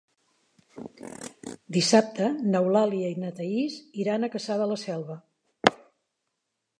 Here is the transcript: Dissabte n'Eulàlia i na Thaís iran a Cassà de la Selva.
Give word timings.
Dissabte 1.75 2.29
n'Eulàlia 2.55 3.11
i 3.15 3.19
na 3.25 3.31
Thaís 3.41 3.75
iran 4.05 4.23
a 4.23 4.31
Cassà 4.37 4.57
de 4.63 4.69
la 4.73 4.79
Selva. 4.85 5.19